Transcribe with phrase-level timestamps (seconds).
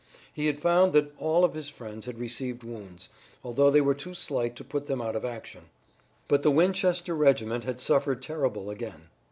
[0.33, 3.07] He had found that all of his friends had received wounds,
[3.43, 5.65] although they were too slight to put them out of action.
[6.27, 9.09] But the Winchester regiment had suffered terribly again.